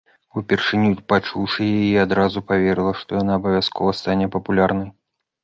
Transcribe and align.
Упершыню 0.39 0.95
пачуўшы 1.11 1.61
яе, 1.73 1.83
я 1.99 2.05
адразу 2.09 2.43
паверыла, 2.49 2.93
што 3.03 3.19
яна 3.23 3.31
абавязкова 3.43 3.95
стане 4.01 4.33
папулярнай. 4.39 4.91